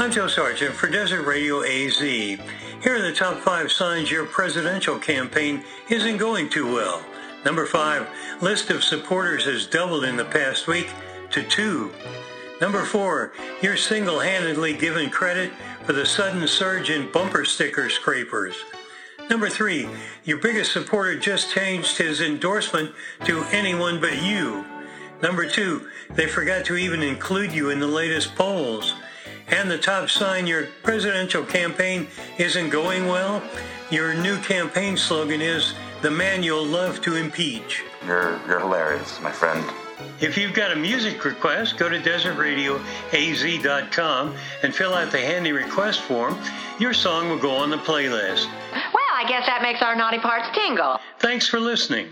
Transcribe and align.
I'm 0.00 0.10
Joe 0.10 0.28
Sargent 0.28 0.74
for 0.74 0.86
Desert 0.86 1.26
Radio 1.26 1.62
AZ. 1.62 2.00
Here 2.00 2.40
are 2.86 3.02
the 3.02 3.12
top 3.12 3.36
five 3.36 3.70
signs 3.70 4.10
your 4.10 4.24
presidential 4.24 4.98
campaign 4.98 5.62
isn't 5.90 6.16
going 6.16 6.48
too 6.48 6.72
well. 6.72 7.04
Number 7.44 7.66
five, 7.66 8.08
list 8.40 8.70
of 8.70 8.82
supporters 8.82 9.44
has 9.44 9.66
doubled 9.66 10.04
in 10.04 10.16
the 10.16 10.24
past 10.24 10.66
week 10.66 10.90
to 11.32 11.42
two. 11.42 11.92
Number 12.62 12.82
four, 12.86 13.34
you're 13.60 13.76
single-handedly 13.76 14.72
given 14.78 15.10
credit 15.10 15.52
for 15.84 15.92
the 15.92 16.06
sudden 16.06 16.48
surge 16.48 16.88
in 16.88 17.12
bumper 17.12 17.44
sticker 17.44 17.90
scrapers. 17.90 18.56
Number 19.28 19.50
three, 19.50 19.86
your 20.24 20.38
biggest 20.38 20.72
supporter 20.72 21.18
just 21.18 21.52
changed 21.52 21.98
his 21.98 22.22
endorsement 22.22 22.94
to 23.26 23.42
anyone 23.52 24.00
but 24.00 24.22
you. 24.22 24.64
Number 25.22 25.46
two, 25.46 25.90
they 26.08 26.26
forgot 26.26 26.64
to 26.64 26.76
even 26.76 27.02
include 27.02 27.52
you 27.52 27.68
in 27.68 27.80
the 27.80 27.86
latest 27.86 28.34
polls. 28.34 28.94
And 29.50 29.70
the 29.70 29.78
top 29.78 30.08
sign 30.08 30.46
your 30.46 30.68
presidential 30.82 31.44
campaign 31.44 32.08
isn't 32.38 32.70
going 32.70 33.06
well? 33.06 33.42
Your 33.90 34.14
new 34.14 34.38
campaign 34.38 34.96
slogan 34.96 35.40
is 35.40 35.74
the 36.02 36.10
man 36.10 36.42
you'll 36.42 36.64
love 36.64 37.00
to 37.02 37.14
impeach. 37.16 37.82
You're, 38.06 38.40
you're 38.46 38.60
hilarious, 38.60 39.20
my 39.20 39.32
friend. 39.32 39.64
If 40.20 40.38
you've 40.38 40.54
got 40.54 40.70
a 40.72 40.76
music 40.76 41.24
request, 41.24 41.78
go 41.78 41.88
to 41.88 41.98
desertradioaz.com 41.98 44.36
and 44.62 44.72
fill 44.74 44.94
out 44.94 45.10
the 45.10 45.18
handy 45.18 45.50
request 45.52 46.02
form. 46.02 46.38
Your 46.78 46.94
song 46.94 47.28
will 47.28 47.38
go 47.38 47.50
on 47.50 47.70
the 47.70 47.78
playlist. 47.78 48.46
Well, 48.72 49.14
I 49.14 49.24
guess 49.28 49.46
that 49.46 49.62
makes 49.62 49.82
our 49.82 49.96
naughty 49.96 50.18
parts 50.18 50.48
tingle. 50.54 51.00
Thanks 51.18 51.48
for 51.48 51.58
listening. 51.60 52.08